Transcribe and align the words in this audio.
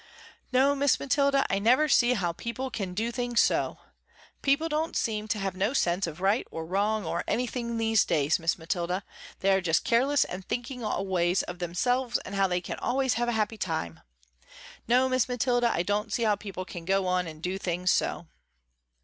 No 0.51 0.73
Miss 0.73 0.99
Mathilda, 0.99 1.45
I 1.47 1.59
never 1.59 1.87
see 1.87 2.13
how 2.15 2.31
people 2.31 2.71
can 2.71 2.95
do 2.95 3.11
things 3.11 3.39
so. 3.39 3.77
People 4.41 4.67
don't 4.67 4.95
seem 4.97 5.27
to 5.27 5.37
have 5.37 5.55
no 5.55 5.73
sense 5.73 6.07
of 6.07 6.19
right 6.21 6.47
or 6.49 6.65
wrong 6.65 7.05
or 7.05 7.23
anything 7.27 7.77
these 7.77 8.03
days 8.03 8.39
Miss 8.39 8.57
Mathilda, 8.57 9.03
they 9.41 9.51
are 9.51 9.61
just 9.61 9.83
careless 9.83 10.23
and 10.23 10.43
thinking 10.43 10.83
always 10.83 11.43
of 11.43 11.59
themselves 11.59 12.17
and 12.25 12.33
how 12.33 12.47
they 12.47 12.61
can 12.61 12.79
always 12.79 13.13
have 13.13 13.29
a 13.29 13.33
happy 13.33 13.59
time. 13.59 13.99
No, 14.87 15.07
Miss 15.07 15.27
Mathilda 15.29 15.69
I 15.71 15.83
don't 15.83 16.11
see 16.11 16.23
how 16.23 16.35
people 16.35 16.65
can 16.65 16.83
go 16.83 17.05
on 17.05 17.27
and 17.27 17.39
do 17.39 17.59
things 17.59 17.91
so." 17.91 18.25